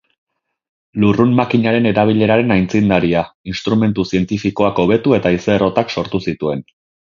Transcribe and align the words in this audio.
Lurrun-makinaren 1.03 1.87
erabileraren 1.89 2.55
aitzindaria, 2.57 3.23
instrumentu 3.53 4.07
zientifikoak 4.13 4.83
hobetu 4.87 5.17
eta 5.21 5.35
haize-errotak 5.35 5.97
sortu 5.99 6.25
zituen. 6.29 6.69